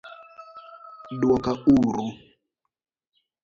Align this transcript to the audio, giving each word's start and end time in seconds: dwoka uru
dwoka 1.21 1.51
uru 1.77 2.05